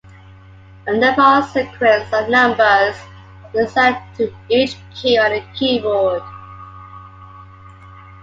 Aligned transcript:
A 0.87 0.93
number, 0.97 1.21
or 1.21 1.43
sequence 1.43 2.11
of 2.11 2.27
numbers, 2.27 2.95
is 3.53 3.69
assigned 3.69 3.97
to 4.17 4.33
each 4.49 4.75
key 4.95 5.19
on 5.19 5.29
the 5.29 5.43
keyboard. 5.53 6.23